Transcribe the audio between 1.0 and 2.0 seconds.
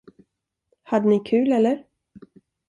ni kul eller?